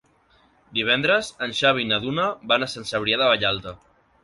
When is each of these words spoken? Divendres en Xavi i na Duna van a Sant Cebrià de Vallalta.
Divendres 0.77 1.29
en 1.49 1.53
Xavi 1.59 1.85
i 1.87 1.91
na 1.91 2.01
Duna 2.07 2.27
van 2.55 2.67
a 2.69 2.73
Sant 2.75 2.91
Cebrià 2.95 3.23
de 3.23 3.31
Vallalta. 3.35 3.79